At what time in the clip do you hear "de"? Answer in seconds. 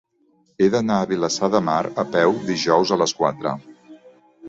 1.57-1.63